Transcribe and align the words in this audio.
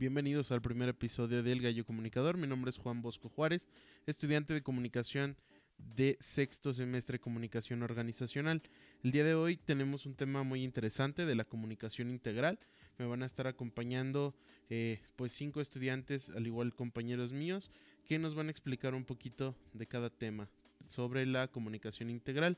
Bienvenidos 0.00 0.50
al 0.50 0.62
primer 0.62 0.88
episodio 0.88 1.42
del 1.42 1.60
Gallo 1.60 1.84
Comunicador. 1.84 2.38
Mi 2.38 2.46
nombre 2.46 2.70
es 2.70 2.78
Juan 2.78 3.02
Bosco 3.02 3.28
Juárez, 3.28 3.68
estudiante 4.06 4.54
de 4.54 4.62
comunicación 4.62 5.36
de 5.76 6.16
sexto 6.20 6.72
semestre 6.72 7.16
de 7.16 7.20
comunicación 7.20 7.82
organizacional. 7.82 8.62
El 9.04 9.12
día 9.12 9.24
de 9.24 9.34
hoy 9.34 9.58
tenemos 9.58 10.06
un 10.06 10.14
tema 10.14 10.42
muy 10.42 10.64
interesante 10.64 11.26
de 11.26 11.34
la 11.34 11.44
comunicación 11.44 12.08
integral. 12.08 12.58
Me 12.96 13.04
van 13.04 13.22
a 13.22 13.26
estar 13.26 13.46
acompañando 13.46 14.34
eh, 14.70 15.02
pues 15.16 15.32
cinco 15.32 15.60
estudiantes, 15.60 16.30
al 16.30 16.46
igual 16.46 16.74
compañeros 16.74 17.34
míos, 17.34 17.70
que 18.06 18.18
nos 18.18 18.34
van 18.34 18.48
a 18.48 18.52
explicar 18.52 18.94
un 18.94 19.04
poquito 19.04 19.54
de 19.74 19.86
cada 19.86 20.08
tema 20.08 20.48
sobre 20.88 21.26
la 21.26 21.48
comunicación 21.48 22.08
integral. 22.08 22.56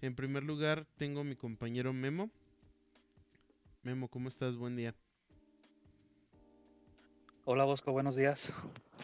En 0.00 0.14
primer 0.14 0.44
lugar, 0.44 0.86
tengo 0.96 1.24
mi 1.24 1.34
compañero 1.34 1.92
Memo. 1.92 2.30
Memo, 3.82 4.06
¿cómo 4.06 4.28
estás? 4.28 4.54
Buen 4.54 4.76
día. 4.76 4.94
Hola 7.46 7.64
Bosco, 7.64 7.92
buenos 7.92 8.16
días. 8.16 8.54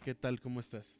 ¿Qué 0.03 0.15
tal? 0.15 0.41
¿Cómo 0.41 0.61
estás? 0.61 0.97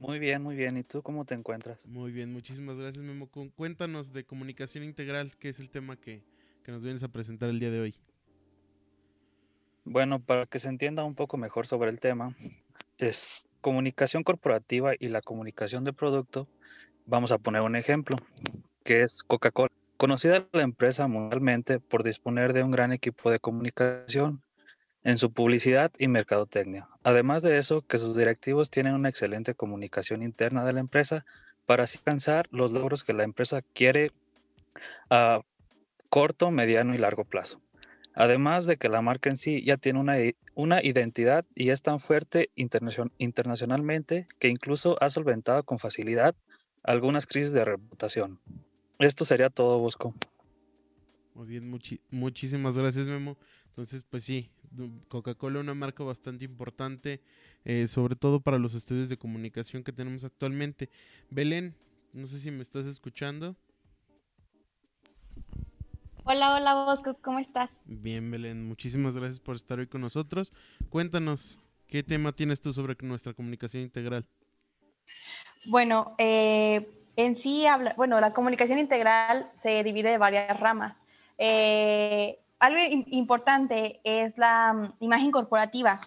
Muy 0.00 0.18
bien, 0.18 0.42
muy 0.42 0.56
bien. 0.56 0.76
¿Y 0.76 0.82
tú 0.82 1.02
cómo 1.02 1.24
te 1.24 1.34
encuentras? 1.34 1.86
Muy 1.86 2.10
bien, 2.10 2.32
muchísimas 2.32 2.76
gracias 2.76 3.04
Memo. 3.04 3.28
Cuéntanos 3.54 4.12
de 4.12 4.24
comunicación 4.24 4.82
integral, 4.82 5.36
que 5.36 5.50
es 5.50 5.60
el 5.60 5.70
tema 5.70 5.94
que, 5.96 6.24
que 6.64 6.72
nos 6.72 6.82
vienes 6.82 7.04
a 7.04 7.08
presentar 7.08 7.48
el 7.48 7.60
día 7.60 7.70
de 7.70 7.78
hoy. 7.78 7.94
Bueno, 9.84 10.18
para 10.18 10.46
que 10.46 10.58
se 10.58 10.68
entienda 10.68 11.04
un 11.04 11.14
poco 11.14 11.36
mejor 11.36 11.68
sobre 11.68 11.90
el 11.90 12.00
tema, 12.00 12.34
es 12.98 13.46
comunicación 13.60 14.24
corporativa 14.24 14.94
y 14.98 15.06
la 15.06 15.22
comunicación 15.22 15.84
de 15.84 15.92
producto. 15.92 16.48
Vamos 17.06 17.30
a 17.30 17.38
poner 17.38 17.62
un 17.62 17.76
ejemplo, 17.76 18.16
que 18.82 19.02
es 19.02 19.22
Coca-Cola. 19.22 19.70
Conocida 19.96 20.44
la 20.50 20.62
empresa 20.62 21.06
mundialmente 21.06 21.78
por 21.78 22.02
disponer 22.02 22.52
de 22.52 22.64
un 22.64 22.72
gran 22.72 22.92
equipo 22.92 23.30
de 23.30 23.38
comunicación 23.38 24.42
en 25.04 25.18
su 25.18 25.32
publicidad 25.32 25.92
y 25.98 26.08
mercadotecnia. 26.08 26.88
Además 27.02 27.42
de 27.42 27.58
eso, 27.58 27.82
que 27.82 27.98
sus 27.98 28.16
directivos 28.16 28.70
tienen 28.70 28.94
una 28.94 29.10
excelente 29.10 29.54
comunicación 29.54 30.22
interna 30.22 30.64
de 30.64 30.72
la 30.72 30.80
empresa 30.80 31.24
para 31.66 31.84
así 31.84 31.98
alcanzar 31.98 32.48
los 32.50 32.72
logros 32.72 33.04
que 33.04 33.12
la 33.12 33.24
empresa 33.24 33.62
quiere 33.62 34.10
a 35.10 35.42
corto, 36.08 36.50
mediano 36.50 36.94
y 36.94 36.98
largo 36.98 37.24
plazo. 37.24 37.60
Además 38.14 38.66
de 38.66 38.76
que 38.76 38.88
la 38.88 39.02
marca 39.02 39.28
en 39.28 39.36
sí 39.36 39.62
ya 39.64 39.76
tiene 39.76 39.98
una, 39.98 40.16
una 40.54 40.82
identidad 40.82 41.44
y 41.54 41.70
es 41.70 41.82
tan 41.82 42.00
fuerte 42.00 42.50
internacionalmente 42.54 44.28
que 44.38 44.48
incluso 44.48 44.96
ha 45.02 45.10
solventado 45.10 45.64
con 45.64 45.78
facilidad 45.78 46.34
algunas 46.82 47.26
crisis 47.26 47.52
de 47.52 47.64
reputación. 47.64 48.38
Esto 49.00 49.24
sería 49.24 49.50
todo, 49.50 49.78
Bosco. 49.80 50.14
Muy 51.34 51.48
bien, 51.48 51.68
muchísimas 52.10 52.78
gracias, 52.78 53.06
Memo. 53.06 53.36
Entonces, 53.70 54.04
pues 54.08 54.22
sí, 54.22 54.52
Coca-Cola 55.08 55.60
una 55.60 55.74
marca 55.74 56.04
bastante 56.04 56.44
importante, 56.44 57.20
eh, 57.64 57.86
sobre 57.88 58.16
todo 58.16 58.40
para 58.40 58.58
los 58.58 58.74
estudios 58.74 59.08
de 59.08 59.16
comunicación 59.16 59.84
que 59.84 59.92
tenemos 59.92 60.24
actualmente. 60.24 60.90
Belén, 61.30 61.74
no 62.12 62.26
sé 62.26 62.38
si 62.38 62.50
me 62.50 62.62
estás 62.62 62.86
escuchando. 62.86 63.56
Hola, 66.24 66.54
hola 66.54 66.74
Bosco, 66.74 67.18
¿cómo 67.20 67.38
estás? 67.38 67.70
Bien, 67.84 68.30
Belén, 68.30 68.66
muchísimas 68.66 69.16
gracias 69.16 69.40
por 69.40 69.56
estar 69.56 69.78
hoy 69.78 69.86
con 69.86 70.00
nosotros. 70.00 70.52
Cuéntanos, 70.88 71.60
¿qué 71.86 72.02
tema 72.02 72.32
tienes 72.32 72.60
tú 72.60 72.72
sobre 72.72 72.96
nuestra 73.02 73.34
comunicación 73.34 73.82
integral? 73.82 74.24
Bueno, 75.66 76.14
eh, 76.18 76.88
en 77.16 77.36
sí, 77.36 77.66
habla, 77.66 77.94
bueno, 77.96 78.20
la 78.20 78.32
comunicación 78.32 78.78
integral 78.78 79.50
se 79.54 79.82
divide 79.84 80.10
de 80.10 80.18
varias 80.18 80.58
ramas. 80.58 80.96
Eh, 81.38 82.38
algo 82.64 82.78
importante 83.08 84.00
es 84.04 84.38
la 84.38 84.72
mm, 84.72 84.92
imagen 85.00 85.30
corporativa. 85.30 86.00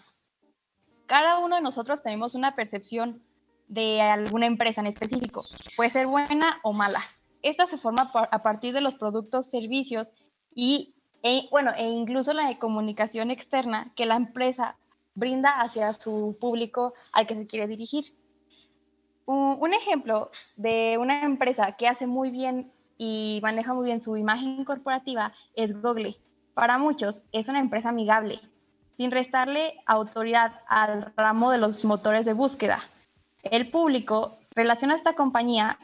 Cada 1.05 1.37
uno 1.37 1.55
de 1.55 1.61
nosotros 1.61 2.01
tenemos 2.01 2.33
una 2.33 2.55
percepción 2.55 3.21
de 3.67 4.01
alguna 4.01 4.47
empresa 4.47 4.81
en 4.81 4.87
específico. 4.87 5.43
Puede 5.75 5.91
ser 5.91 6.07
buena 6.07 6.59
o 6.63 6.73
mala. 6.73 7.01
Esta 7.43 7.67
se 7.67 7.77
forma 7.77 8.11
a 8.13 8.43
partir 8.43 8.73
de 8.73 8.81
los 8.81 8.95
productos, 8.95 9.45
servicios 9.45 10.13
y, 10.55 10.95
e, 11.21 11.47
bueno, 11.51 11.71
e 11.77 11.83
incluso 11.89 12.33
la 12.33 12.57
comunicación 12.57 13.29
externa 13.29 13.93
que 13.95 14.07
la 14.07 14.15
empresa 14.15 14.77
brinda 15.13 15.61
hacia 15.61 15.93
su 15.93 16.37
público 16.41 16.93
al 17.11 17.27
que 17.27 17.35
se 17.35 17.45
quiere 17.45 17.67
dirigir. 17.67 18.15
Un 19.25 19.73
ejemplo 19.73 20.31
de 20.55 20.97
una 20.97 21.23
empresa 21.23 21.73
que 21.73 21.87
hace 21.87 22.07
muy 22.07 22.31
bien 22.31 22.71
y 22.97 23.39
maneja 23.43 23.73
muy 23.73 23.85
bien 23.85 24.01
su 24.01 24.15
imagen 24.17 24.63
corporativa 24.63 25.33
es 25.53 25.79
Google. 25.81 26.17
Para 26.57 26.79
muchos 26.79 27.21
es 27.33 27.49
una 27.49 27.59
empresa 27.59 27.89
amigable, 27.89 28.39
sin 28.97 29.11
restarle 29.11 29.75
autoridad 29.85 30.61
al 30.67 31.13
ramo 31.15 31.51
de 31.51 31.59
los 31.59 31.85
motores 31.85 32.25
de 32.25 32.33
búsqueda. 32.33 32.81
El 33.43 33.69
público 33.69 34.39
relaciona 34.55 34.95
a 34.95 34.97
esta 34.97 35.13
compañía 35.13 35.77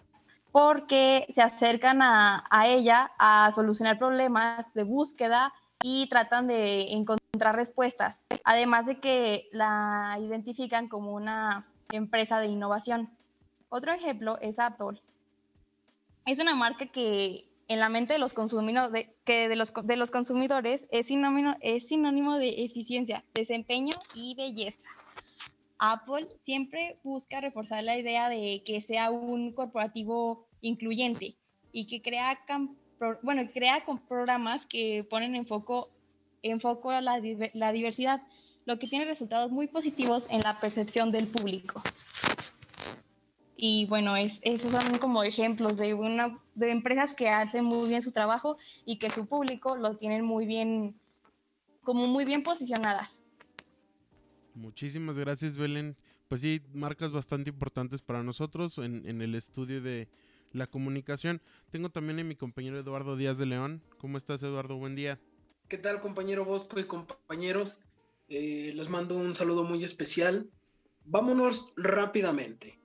porque 0.51 1.27
se 1.29 1.43
acercan 1.43 2.01
a, 2.01 2.43
ella 2.65 3.11
a 3.19 3.51
solucionar 3.53 3.99
problemas 3.99 4.65
de 4.73 4.81
búsqueda 4.81 5.53
y 5.83 6.07
tratan 6.09 6.47
de 6.47 6.91
encontrar 6.91 7.55
respuestas, 7.55 8.23
además 8.43 8.87
de 8.87 8.99
que 8.99 9.49
la 9.51 10.17
identifican 10.19 10.87
como 10.87 11.13
una 11.13 11.67
empresa 11.91 12.39
de 12.39 12.47
innovación. 12.47 13.11
Otro 13.69 13.91
ejemplo 13.91 14.39
es 14.41 14.57
Apple. 14.57 14.99
Es 16.25 16.39
una 16.39 16.55
marca 16.55 16.87
que 16.87 17.52
en 17.67 17.79
la 17.79 17.89
mente 17.89 18.13
de 18.13 18.19
los 18.19 18.33
consumidores, 18.33 19.07
que 19.25 19.47
de 19.47 19.55
los, 19.55 19.73
de 19.83 19.95
los 19.95 20.11
consumidores 20.11 20.85
es 20.91 21.07
sinónimo, 21.07 21.55
es 21.61 21.87
sinónimo 21.87 22.37
de 22.37 22.63
eficiencia, 22.65 23.23
desempeño 23.33 23.91
y 24.15 24.35
belleza. 24.35 24.79
Apple 25.79 26.27
siempre 26.45 26.97
busca 27.03 27.41
reforzar 27.41 27.83
la 27.83 27.97
idea 27.97 28.29
de 28.29 28.63
que 28.65 28.81
sea 28.81 29.11
un 29.11 29.51
corporativo 29.53 30.47
incluyente 30.61 31.35
y 31.71 31.87
que 31.87 32.01
crea, 32.01 32.39
bueno, 33.21 33.49
crea 33.53 33.83
con 33.83 33.99
programas 33.99 34.65
que 34.67 35.05
ponen 35.09 35.35
en 35.35 35.45
foco, 35.45 35.89
en 36.41 36.61
foco 36.61 36.91
la, 36.93 37.21
la 37.53 37.71
diversidad, 37.71 38.21
lo 38.65 38.79
que 38.79 38.87
tiene 38.87 39.05
resultados 39.05 39.51
muy 39.51 39.67
positivos 39.67 40.27
en 40.29 40.39
la 40.41 40.59
percepción 40.59 41.11
del 41.11 41.27
público. 41.27 41.81
Y 43.65 43.85
bueno, 43.85 44.17
es, 44.17 44.41
esos 44.41 44.71
son 44.71 44.97
como 44.97 45.23
ejemplos 45.23 45.77
de, 45.77 45.93
una, 45.93 46.37
de 46.53 46.69
empresas 46.69 47.15
que 47.15 47.29
hacen 47.29 47.63
muy 47.63 47.87
bien 47.87 48.01
su 48.01 48.11
trabajo 48.11 48.57
y 48.83 48.97
que 48.97 49.09
su 49.09 49.25
público 49.25 49.77
lo 49.77 49.95
tienen 49.95 50.25
muy 50.25 50.45
bien, 50.45 50.99
como 51.81 52.05
muy 52.07 52.25
bien 52.25 52.43
posicionadas. 52.43 53.17
Muchísimas 54.53 55.17
gracias, 55.17 55.55
Belén. 55.55 55.95
Pues 56.27 56.41
sí, 56.41 56.59
marcas 56.73 57.13
bastante 57.13 57.51
importantes 57.51 58.01
para 58.01 58.21
nosotros 58.21 58.79
en, 58.79 59.07
en 59.07 59.21
el 59.21 59.33
estudio 59.33 59.81
de 59.81 60.09
la 60.51 60.67
comunicación. 60.67 61.41
Tengo 61.71 61.89
también 61.89 62.19
a 62.19 62.25
mi 62.25 62.35
compañero 62.35 62.77
Eduardo 62.77 63.15
Díaz 63.15 63.37
de 63.37 63.45
León. 63.45 63.81
¿Cómo 63.97 64.17
estás, 64.17 64.43
Eduardo? 64.43 64.75
Buen 64.75 64.97
día. 64.97 65.21
¿Qué 65.69 65.77
tal, 65.77 66.01
compañero 66.01 66.43
Bosco 66.43 66.81
y 66.81 66.83
compañeros? 66.83 67.79
Eh, 68.27 68.73
les 68.75 68.89
mando 68.89 69.15
un 69.15 69.35
saludo 69.35 69.63
muy 69.63 69.85
especial. 69.85 70.49
Vámonos 71.05 71.71
rápidamente. 71.77 72.82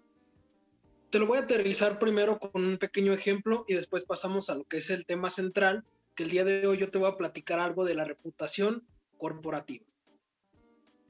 Te 1.11 1.19
lo 1.19 1.27
voy 1.27 1.39
a 1.39 1.43
aterrizar 1.43 1.99
primero 1.99 2.39
con 2.39 2.67
un 2.67 2.77
pequeño 2.77 3.15
ejemplo 3.15 3.65
y 3.67 3.73
después 3.73 4.05
pasamos 4.05 4.51
a 4.51 4.55
lo 4.57 4.65
que 4.65 4.77
es 4.77 4.91
el 4.91 5.07
tema 5.07 5.31
central, 5.31 5.85
que 6.15 6.25
el 6.25 6.31
día 6.31 6.45
de 6.45 6.67
hoy 6.67 6.77
yo 6.77 6.91
te 6.91 6.99
voy 6.99 7.09
a 7.11 7.17
platicar 7.17 7.61
algo 7.61 7.87
de 7.87 7.95
la 7.95 8.05
reputación 8.05 8.87
corporativa. 9.17 9.87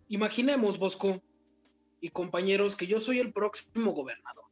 Imaginemos, 0.07 0.79
Bosco 0.79 1.21
y 2.01 2.11
compañeros, 2.11 2.77
que 2.77 2.87
yo 2.87 3.01
soy 3.01 3.19
el 3.19 3.33
próximo 3.33 3.91
gobernador. 3.91 4.45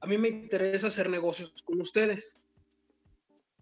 A 0.00 0.06
mí 0.06 0.18
me 0.18 0.28
interesa 0.28 0.88
hacer 0.88 1.08
negocios 1.08 1.54
con 1.64 1.80
ustedes. 1.80 2.36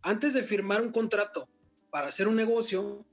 Antes 0.02 0.34
de 0.34 0.42
firmar 0.42 0.82
un 0.82 0.90
contrato 0.90 1.48
para 1.90 2.08
hacer 2.08 2.26
un 2.26 2.34
negocio, 2.34 3.06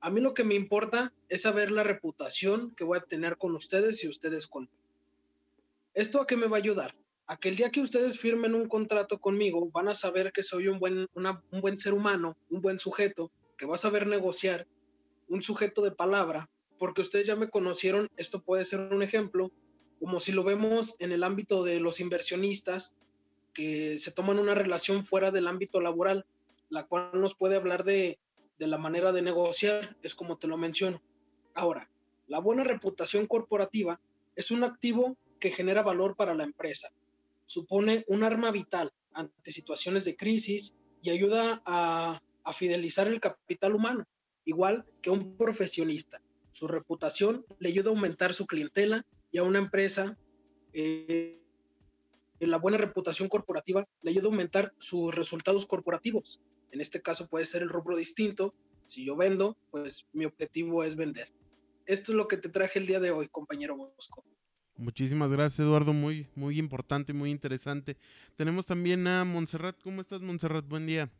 a 0.00 0.08
mí 0.08 0.22
lo 0.22 0.32
que 0.32 0.44
me 0.44 0.54
importa 0.54 1.12
es 1.28 1.42
saber 1.42 1.70
la 1.70 1.82
reputación 1.82 2.74
que 2.74 2.84
voy 2.84 2.98
a 2.98 3.02
tener 3.02 3.36
con 3.36 3.54
ustedes 3.54 4.02
y 4.02 4.08
ustedes 4.08 4.46
conmigo. 4.46 4.77
¿Esto 5.98 6.20
a 6.20 6.28
qué 6.28 6.36
me 6.36 6.46
va 6.46 6.58
a 6.58 6.60
ayudar? 6.60 6.94
A 7.26 7.38
que 7.38 7.48
el 7.48 7.56
día 7.56 7.72
que 7.72 7.80
ustedes 7.80 8.20
firmen 8.20 8.54
un 8.54 8.68
contrato 8.68 9.18
conmigo, 9.18 9.68
van 9.72 9.88
a 9.88 9.96
saber 9.96 10.30
que 10.30 10.44
soy 10.44 10.68
un 10.68 10.78
buen, 10.78 11.08
un 11.12 11.60
buen 11.60 11.80
ser 11.80 11.92
humano, 11.92 12.36
un 12.50 12.60
buen 12.60 12.78
sujeto, 12.78 13.32
que 13.56 13.66
va 13.66 13.74
a 13.74 13.78
saber 13.78 14.06
negociar, 14.06 14.68
un 15.26 15.42
sujeto 15.42 15.82
de 15.82 15.90
palabra, 15.90 16.48
porque 16.78 17.00
ustedes 17.00 17.26
ya 17.26 17.34
me 17.34 17.50
conocieron, 17.50 18.06
esto 18.16 18.44
puede 18.44 18.64
ser 18.64 18.78
un 18.78 19.02
ejemplo, 19.02 19.50
como 19.98 20.20
si 20.20 20.30
lo 20.30 20.44
vemos 20.44 20.94
en 21.00 21.10
el 21.10 21.24
ámbito 21.24 21.64
de 21.64 21.80
los 21.80 21.98
inversionistas, 21.98 22.94
que 23.52 23.98
se 23.98 24.12
toman 24.12 24.38
una 24.38 24.54
relación 24.54 25.04
fuera 25.04 25.32
del 25.32 25.48
ámbito 25.48 25.80
laboral, 25.80 26.26
la 26.68 26.86
cual 26.86 27.10
nos 27.14 27.34
puede 27.34 27.56
hablar 27.56 27.82
de, 27.82 28.20
de 28.60 28.66
la 28.68 28.78
manera 28.78 29.10
de 29.10 29.22
negociar, 29.22 29.96
es 30.04 30.14
como 30.14 30.38
te 30.38 30.46
lo 30.46 30.56
menciono. 30.56 31.02
Ahora, 31.54 31.90
la 32.28 32.38
buena 32.38 32.62
reputación 32.62 33.26
corporativa 33.26 34.00
es 34.36 34.52
un 34.52 34.62
activo 34.62 35.16
que 35.38 35.50
genera 35.50 35.82
valor 35.82 36.16
para 36.16 36.34
la 36.34 36.44
empresa. 36.44 36.90
Supone 37.46 38.04
un 38.08 38.22
arma 38.22 38.50
vital 38.50 38.92
ante 39.12 39.52
situaciones 39.52 40.04
de 40.04 40.16
crisis 40.16 40.74
y 41.02 41.10
ayuda 41.10 41.62
a, 41.64 42.20
fidelizar 42.54 43.06
el 43.08 43.20
capital 43.20 43.74
humano 43.74 44.06
igual 44.46 44.86
que 45.02 45.10
a 45.10 45.12
un 45.12 45.36
profesionista. 45.36 46.18
Su 46.52 46.66
reputación 46.66 47.44
le 47.58 47.68
ayuda 47.68 47.90
a 47.90 47.92
aumentar 47.92 48.32
su 48.32 48.46
clientela 48.46 49.04
y 49.30 49.36
a 49.36 49.42
una 49.42 49.58
empresa 49.58 50.16
eh, 50.72 51.38
la 52.40 52.56
buena 52.56 52.78
reputación 52.78 53.28
corporativa 53.28 53.86
le 54.00 54.10
ayuda 54.10 54.24
a 54.24 54.30
aumentar 54.30 54.72
sus 54.78 55.14
resultados 55.14 55.66
corporativos. 55.66 56.40
En 56.70 56.80
este 56.80 57.02
caso 57.02 57.28
puede 57.28 57.44
ser 57.44 57.62
el 57.62 57.68
rubro 57.68 57.96
distinto. 57.96 58.54
Si 58.86 59.04
yo 59.04 59.16
vendo, 59.16 59.56
pues 59.70 60.06
mi 60.12 60.24
objetivo 60.24 60.84
es 60.84 60.96
vender. 60.96 61.30
Esto 61.86 62.12
es 62.12 62.16
lo 62.16 62.28
que 62.28 62.36
te 62.36 62.48
traje 62.48 62.78
el 62.78 62.86
día 62.86 63.00
de 63.00 63.10
hoy, 63.10 63.28
compañero 63.28 63.76
Bosco. 63.76 64.24
Muchísimas 64.78 65.32
gracias, 65.32 65.58
Eduardo. 65.58 65.92
Muy, 65.92 66.28
muy 66.36 66.56
importante, 66.56 67.12
muy 67.12 67.32
interesante. 67.32 67.96
Tenemos 68.36 68.64
también 68.64 69.08
a 69.08 69.24
Montserrat. 69.24 69.76
¿Cómo 69.82 70.00
estás, 70.00 70.22
Montserrat? 70.22 70.64
Buen 70.68 70.86
día. 70.86 71.10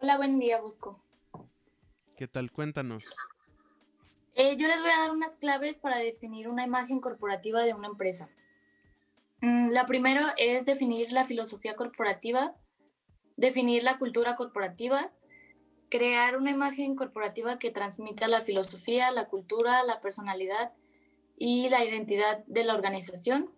Hola, 0.00 0.16
buen 0.16 0.38
día, 0.38 0.58
Bosco. 0.58 0.98
¿Qué 2.16 2.26
tal? 2.26 2.50
Cuéntanos. 2.50 3.04
Eh, 4.34 4.56
yo 4.56 4.66
les 4.66 4.80
voy 4.80 4.90
a 4.90 5.00
dar 5.00 5.10
unas 5.10 5.36
claves 5.36 5.78
para 5.78 5.98
definir 5.98 6.48
una 6.48 6.64
imagen 6.64 7.00
corporativa 7.00 7.62
de 7.64 7.74
una 7.74 7.88
empresa. 7.88 8.30
Mm, 9.42 9.68
la 9.72 9.84
primera 9.84 10.34
es 10.38 10.64
definir 10.64 11.12
la 11.12 11.26
filosofía 11.26 11.76
corporativa, 11.76 12.56
definir 13.36 13.82
la 13.82 13.98
cultura 13.98 14.36
corporativa, 14.36 15.12
crear 15.90 16.38
una 16.38 16.50
imagen 16.50 16.96
corporativa 16.96 17.58
que 17.58 17.70
transmita 17.70 18.26
la 18.26 18.40
filosofía, 18.40 19.10
la 19.10 19.28
cultura, 19.28 19.82
la 19.82 20.00
personalidad 20.00 20.72
y 21.44 21.68
la 21.70 21.84
identidad 21.84 22.44
de 22.46 22.62
la 22.62 22.72
organización, 22.72 23.50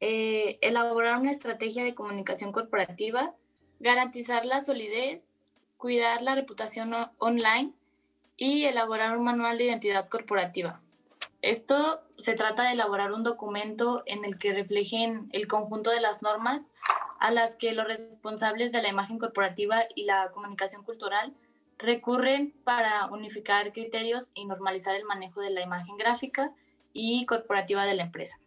eh, 0.00 0.58
elaborar 0.60 1.18
una 1.18 1.30
estrategia 1.30 1.82
de 1.82 1.94
comunicación 1.94 2.52
corporativa, 2.52 3.34
garantizar 3.80 4.44
la 4.44 4.60
solidez, 4.60 5.34
cuidar 5.78 6.20
la 6.20 6.34
reputación 6.34 6.94
online 7.16 7.72
y 8.36 8.64
elaborar 8.64 9.16
un 9.16 9.24
manual 9.24 9.56
de 9.56 9.64
identidad 9.64 10.10
corporativa. 10.10 10.82
Esto 11.40 12.02
se 12.18 12.34
trata 12.34 12.64
de 12.64 12.72
elaborar 12.72 13.14
un 13.14 13.24
documento 13.24 14.02
en 14.04 14.26
el 14.26 14.36
que 14.36 14.52
reflejen 14.52 15.30
el 15.32 15.48
conjunto 15.48 15.88
de 15.88 16.02
las 16.02 16.20
normas 16.20 16.70
a 17.18 17.30
las 17.30 17.56
que 17.56 17.72
los 17.72 17.86
responsables 17.86 18.72
de 18.72 18.82
la 18.82 18.90
imagen 18.90 19.18
corporativa 19.18 19.84
y 19.94 20.04
la 20.04 20.32
comunicación 20.32 20.84
cultural 20.84 21.32
recurren 21.78 22.52
para 22.64 23.06
unificar 23.06 23.72
criterios 23.72 24.32
y 24.34 24.44
normalizar 24.44 24.94
el 24.96 25.06
manejo 25.06 25.40
de 25.40 25.48
la 25.48 25.62
imagen 25.62 25.96
gráfica 25.96 26.52
y 26.98 27.26
corporativa 27.26 27.84
de 27.84 27.94
la 27.94 28.04
empresa. 28.04 28.38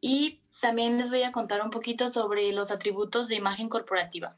Y 0.00 0.40
también 0.60 0.98
les 0.98 1.08
voy 1.08 1.22
a 1.22 1.32
contar 1.32 1.62
un 1.62 1.70
poquito 1.70 2.10
sobre 2.10 2.52
los 2.52 2.70
atributos 2.70 3.28
de 3.28 3.36
imagen 3.36 3.70
corporativa. 3.70 4.36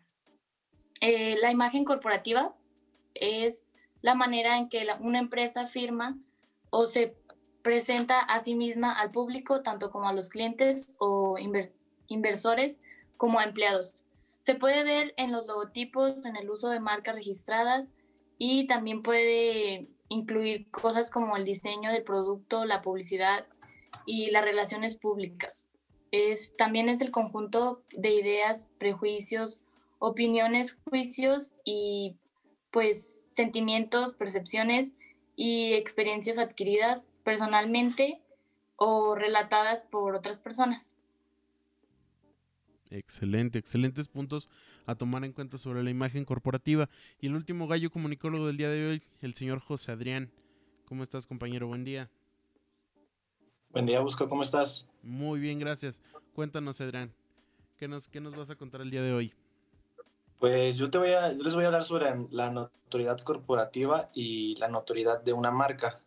Eh, 1.01 1.37
la 1.43 1.51
imagen 1.51 1.85
corporativa 1.85 2.55
es 3.15 3.75
la 4.03 4.15
manera 4.15 4.57
en 4.57 4.69
que 4.69 4.87
una 5.01 5.19
empresa 5.19 5.67
firma 5.67 6.17
o 6.71 6.87
se 6.87 7.17
presenta 7.63 8.21
a 8.21 8.39
sí 8.39 8.55
misma 8.55 8.93
al 8.93 9.11
público, 9.11 9.63
tanto 9.63 9.91
como 9.91 10.09
a 10.09 10.13
los 10.13 10.29
clientes 10.29 10.95
o 10.99 11.39
inversores, 12.07 12.81
como 13.17 13.41
a 13.41 13.45
empleados. 13.45 14.05
Se 14.39 14.55
puede 14.55 14.85
ver 14.85 15.13
en 15.17 15.33
los 15.33 15.45
logotipos, 15.49 16.25
en 16.25 16.37
el 16.37 16.49
uso 16.49 16.69
de 16.69 16.79
marcas 16.79 17.17
registradas 17.17 17.93
y 18.39 18.69
también 18.69 19.03
puede 19.03 19.89
incluir 20.09 20.71
cosas 20.71 21.11
como 21.11 21.37
el 21.37 21.45
diseño 21.45 21.93
del 21.93 22.03
producto, 22.03 22.65
la 22.65 22.83
publicidad 22.83 23.47
y 24.07 24.31
las 24.31 24.45
relaciones 24.45 24.97
públicas. 24.97 25.69
Es, 26.11 26.57
también 26.57 26.89
es 26.89 27.01
el 27.01 27.11
conjunto 27.11 27.83
de 27.93 28.15
ideas, 28.15 28.67
prejuicios, 28.79 29.63
opiniones, 29.99 30.79
juicios 30.89 31.53
y 31.65 32.17
pues 32.71 33.25
sentimientos, 33.33 34.13
percepciones 34.13 34.93
y 35.37 35.75
experiencias 35.75 36.39
adquiridas 36.39 37.13
personalmente 37.25 38.21
o 38.77 39.15
relatadas 39.15 39.83
por 39.85 40.15
otras 40.15 40.39
personas. 40.39 40.98
Excelente, 42.91 43.59
excelentes 43.59 44.09
puntos 44.09 44.49
a 44.87 44.95
tomar 44.95 45.25
en 45.25 45.33
cuenta 45.33 45.59
sobre 45.59 45.83
la 45.83 45.91
imagen 45.91 46.25
corporativa. 46.25 46.89
Y 47.21 47.27
el 47.27 47.35
último 47.35 47.67
gallo 47.69 47.91
comunicólogo 47.91 48.47
del 48.47 48.57
día 48.57 48.71
de 48.71 48.89
hoy, 48.89 49.03
el 49.21 49.35
señor 49.35 49.61
José 49.61 49.93
Adrián. 49.93 50.31
¿Cómo 50.87 51.03
estás, 51.03 51.27
compañero? 51.27 51.67
Buen 51.67 51.85
día. 51.85 52.11
Buen 53.71 53.85
día, 53.85 54.01
Busco, 54.01 54.29
¿cómo 54.29 54.43
estás? 54.43 54.87
Muy 55.03 55.39
bien, 55.39 55.59
gracias. 55.59 56.03
Cuéntanos, 56.33 56.81
Adrián, 56.81 57.11
¿qué 57.77 57.89
nos, 57.89 58.09
qué 58.09 58.21
nos 58.21 58.35
vas 58.35 58.49
a 58.49 58.55
contar 58.55 58.81
el 58.81 58.91
día 58.91 59.03
de 59.03 59.13
hoy? 59.13 59.35
Pues 60.39 60.77
yo, 60.77 60.89
te 60.89 60.97
voy 60.97 61.11
a, 61.11 61.33
yo 61.33 61.43
les 61.43 61.55
voy 61.55 61.65
a 61.65 61.67
hablar 61.67 61.85
sobre 61.85 62.07
la 62.31 62.51
notoriedad 62.51 63.19
corporativa 63.19 64.09
y 64.15 64.57
la 64.57 64.69
notoriedad 64.69 65.23
de 65.23 65.35
una 65.35 65.51
marca. 65.51 66.01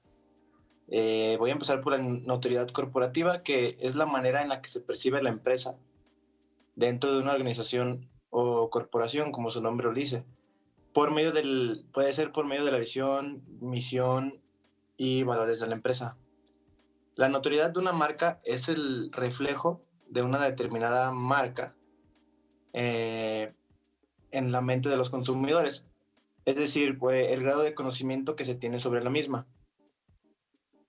Eh, 0.87 1.35
voy 1.37 1.51
a 1.51 1.53
empezar 1.53 1.81
por 1.81 1.93
la 1.93 1.99
notoriedad 1.99 2.69
corporativa, 2.69 3.43
que 3.43 3.77
es 3.79 3.95
la 3.95 4.07
manera 4.07 4.41
en 4.41 4.49
la 4.49 4.61
que 4.61 4.69
se 4.69 4.81
percibe 4.81 5.21
la 5.21 5.29
empresa 5.29 5.77
dentro 6.75 7.13
de 7.13 7.21
una 7.21 7.33
organización 7.33 8.09
o 8.29 8.69
corporación, 8.69 9.31
como 9.31 9.51
su 9.51 9.61
nombre 9.61 9.87
lo 9.87 9.93
dice. 9.93 10.25
Por 10.93 11.11
medio 11.11 11.31
del, 11.31 11.85
puede 11.93 12.13
ser 12.13 12.31
por 12.31 12.45
medio 12.45 12.65
de 12.65 12.71
la 12.71 12.77
visión, 12.77 13.43
misión 13.59 14.41
y 14.97 15.23
valores 15.23 15.59
de 15.59 15.67
la 15.67 15.75
empresa. 15.75 16.17
La 17.15 17.29
notoriedad 17.29 17.71
de 17.71 17.79
una 17.79 17.91
marca 17.91 18.39
es 18.43 18.69
el 18.69 19.11
reflejo 19.11 19.83
de 20.07 20.21
una 20.21 20.43
determinada 20.43 21.11
marca 21.11 21.75
eh, 22.73 23.53
en 24.31 24.51
la 24.51 24.61
mente 24.61 24.89
de 24.89 24.97
los 24.97 25.09
consumidores, 25.09 25.85
es 26.45 26.55
decir, 26.55 26.97
pues, 26.97 27.31
el 27.31 27.43
grado 27.43 27.61
de 27.61 27.75
conocimiento 27.75 28.35
que 28.35 28.45
se 28.45 28.55
tiene 28.55 28.79
sobre 28.79 29.03
la 29.03 29.09
misma. 29.09 29.45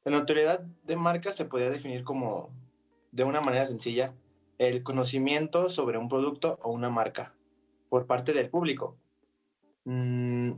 La 0.04 0.12
notoriedad 0.12 0.60
de 0.60 0.96
marca 0.96 1.32
se 1.32 1.44
podría 1.44 1.70
definir 1.70 2.04
como, 2.04 2.50
de 3.10 3.24
una 3.24 3.40
manera 3.40 3.66
sencilla, 3.66 4.14
el 4.68 4.84
conocimiento 4.84 5.68
sobre 5.68 5.98
un 5.98 6.08
producto 6.08 6.58
o 6.62 6.70
una 6.70 6.88
marca 6.88 7.34
por 7.88 8.06
parte 8.06 8.32
del 8.32 8.48
público. 8.48 8.96
Mm, 9.84 10.52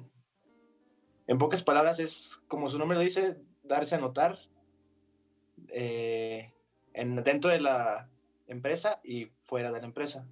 en 1.27 1.39
pocas 1.39 1.63
palabras, 1.63 1.99
es 2.01 2.39
como 2.47 2.69
su 2.69 2.79
nombre 2.79 2.99
lo 2.99 3.03
dice, 3.03 3.39
darse 3.63 3.95
a 3.95 3.99
notar 3.99 4.39
eh, 5.69 6.53
en, 6.93 7.17
dentro 7.17 7.51
de 7.51 7.61
la 7.61 8.11
empresa 8.47 9.01
y 9.03 9.31
fuera 9.41 9.73
de 9.73 9.81
la 9.81 9.87
empresa. 9.87 10.29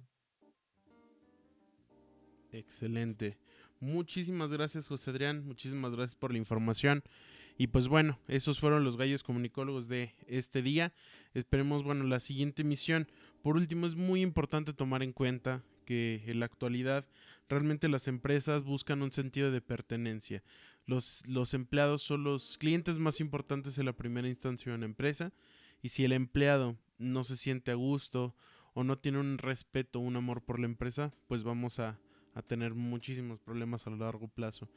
Excelente. 2.51 3.39
Muchísimas 3.79 4.51
gracias, 4.51 4.87
José 4.87 5.09
Adrián. 5.09 5.43
Muchísimas 5.45 5.91
gracias 5.91 6.15
por 6.15 6.31
la 6.31 6.37
información. 6.37 7.03
Y 7.57 7.67
pues 7.67 7.87
bueno, 7.87 8.19
esos 8.27 8.59
fueron 8.59 8.83
los 8.83 8.97
gallos 8.97 9.23
comunicólogos 9.23 9.87
de 9.87 10.13
este 10.27 10.61
día. 10.61 10.93
Esperemos, 11.33 11.83
bueno, 11.83 12.03
la 12.05 12.19
siguiente 12.19 12.63
misión. 12.63 13.07
Por 13.41 13.57
último, 13.57 13.85
es 13.85 13.95
muy 13.95 14.21
importante 14.21 14.73
tomar 14.73 15.03
en 15.03 15.13
cuenta 15.13 15.63
que 15.85 16.23
en 16.25 16.39
la 16.39 16.45
actualidad 16.45 17.05
realmente 17.49 17.89
las 17.89 18.07
empresas 18.07 18.63
buscan 18.63 19.01
un 19.01 19.11
sentido 19.11 19.51
de 19.51 19.61
pertenencia. 19.61 20.43
Los, 20.85 21.23
los 21.27 21.53
empleados 21.53 22.01
son 22.01 22.23
los 22.23 22.57
clientes 22.57 22.97
más 22.97 23.19
importantes 23.19 23.77
en 23.77 23.85
la 23.85 23.93
primera 23.93 24.27
instancia 24.27 24.71
de 24.71 24.77
una 24.77 24.85
empresa. 24.85 25.31
Y 25.81 25.89
si 25.89 26.05
el 26.05 26.13
empleado 26.13 26.77
no 26.97 27.23
se 27.23 27.37
siente 27.37 27.71
a 27.71 27.75
gusto 27.75 28.35
o 28.73 28.83
no 28.83 28.97
tiene 28.97 29.19
un 29.19 29.37
respeto, 29.37 29.99
un 29.99 30.15
amor 30.15 30.43
por 30.43 30.59
la 30.59 30.65
empresa, 30.65 31.13
pues 31.27 31.43
vamos 31.43 31.79
a, 31.79 31.99
a 32.33 32.41
tener 32.41 32.73
muchísimos 32.73 33.39
problemas 33.39 33.87
a 33.87 33.89
largo 33.91 34.27
plazo. 34.27 34.67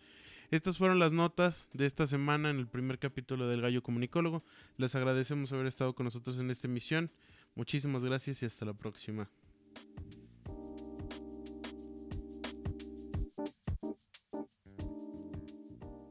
Estas 0.51 0.79
fueron 0.79 0.99
las 0.99 1.13
notas 1.13 1.69
de 1.73 1.87
esta 1.87 2.07
semana 2.07 2.51
en 2.51 2.59
el 2.59 2.69
primer 2.69 2.99
capítulo 2.99 3.49
del 3.49 3.63
Gallo 3.63 3.83
Comunicólogo. 3.83 4.45
Les 4.77 4.95
agradecemos 4.95 5.53
haber 5.53 5.67
estado 5.67 5.95
con 5.95 6.05
nosotros 6.05 6.39
en 6.39 6.51
esta 6.51 6.69
emisión. 6.69 7.11
Muchísimas 7.57 8.05
gracias 8.05 8.43
y 8.43 8.47
hasta 8.47 8.65
la 8.65 8.75
próxima. 8.75 9.29